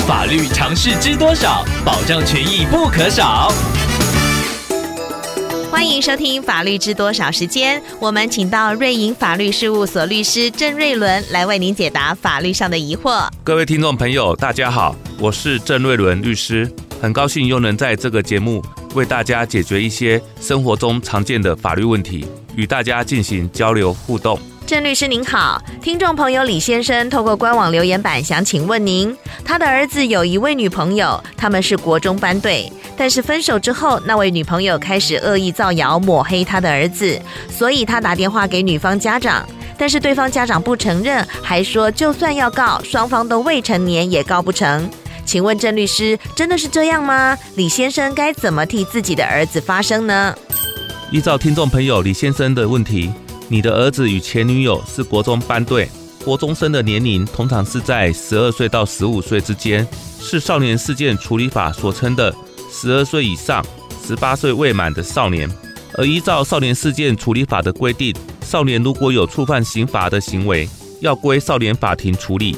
[0.00, 1.64] 法律常识知多少？
[1.84, 3.52] 保障权益不可少。
[5.70, 13.28] 欢迎收听《法律知多少》时间，我们请到瑞银法律事务所律师郑瑞伦来为您解答法律上的疑惑。
[13.44, 16.70] 各位听众朋友，大家好，我是郑瑞伦律师，
[17.00, 18.62] 很高兴又能在这个节目
[18.94, 24.38] 为大家解决一些生活中常见的法律问题，与大家进行交流互动。
[24.72, 29.14] 郑律师您好，听众朋友李先生透过官网留言板想请问您，
[29.44, 32.72] 他的儿子有一位女朋友，他们是国中班对。
[32.96, 44.88] 但是分手之后，那位女朋友开始恶意造谣抹黑他的儿子，所以他打电话给女方家长，但是对方家长不承认，还说就算要告，双方都未成年也告不成。
[45.26, 47.36] 请问郑律师，真的是这样吗？
[47.56, 50.34] 李先生该怎么替自己的儿子发声呢？
[51.10, 53.12] 依照听众朋友李先生的问题，
[53.52, 55.86] 你的儿子与前女友是国中班对，
[56.24, 59.86] 国中生的年龄通常是在十二岁到十五岁之间，
[60.18, 62.34] 是少年事件处理法所称的。
[62.70, 63.62] 十二岁以上、
[64.02, 65.46] 十八岁未满的少年，
[65.98, 70.66] 而依照少年事件处理法的规定，少年如果有触犯刑法的行为，
[71.00, 72.56] 要归少年法庭处理。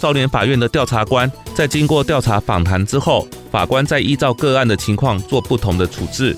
[0.00, 6.36] 少年法院的调查官在经过调查访谈之后，法官再依照个案的情况做不同的处置，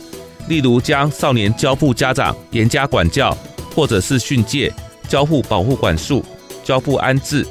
[0.48, 3.36] 例如将少年交付家长严加管教，
[3.78, 4.74] 或者是训诫、
[5.08, 6.24] 交付保护管束、
[6.64, 7.46] 交付安置，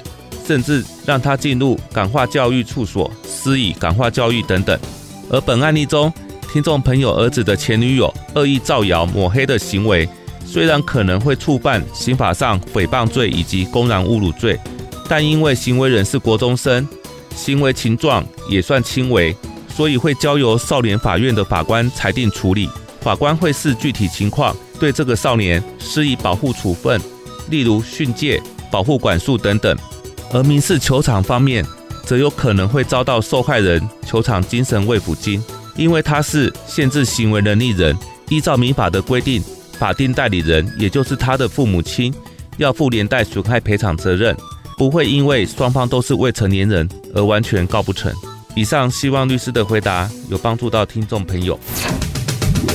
[0.46, 4.78] 甚至让他进入感化教育处所施以感化教育等等。
[5.30, 6.12] 而本案例中，
[6.52, 10.06] 听众朋友儿子的前女友恶意造谣抹黑的行为，
[10.46, 14.60] 虽然可能会触犯刑法上诽谤罪以及公然侮辱罪，
[15.08, 16.86] 但因为行为人是国中生，
[17.38, 19.34] 行为情状也算轻微，
[19.70, 22.70] 所以会交由少年法院的法官裁定处理。
[23.00, 27.00] 法官会视具体情况对这个少年施以保护处分，
[27.50, 29.76] 例如训诫、保护管束等等。
[30.34, 31.66] 而民事球场方面，
[32.06, 35.44] 则有可能会遭到受害人球场精神慰抚金，
[35.76, 37.98] 因为他是限制行为能力人，
[38.30, 39.44] 依照民法的规定，
[39.78, 42.14] 法定代理人也就是他的父母亲
[42.58, 44.36] 要负连带损害赔偿责任，
[44.78, 48.14] 不会因为双方都是未成年人而完全告不成。
[48.56, 51.58] 以上希望律师的回答有帮助到听众朋友。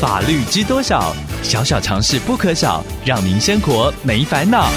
[0.00, 1.14] 法律知多少？
[1.42, 4.70] 小小尝试不可少，让您生活没烦恼。